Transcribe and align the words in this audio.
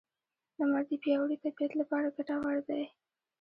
لمر 0.59 0.83
د 0.89 0.91
پیاوړې 1.03 1.37
طبیعت 1.43 1.71
لپاره 1.81 2.13
ګټور 2.17 2.57
دی. 2.69 2.83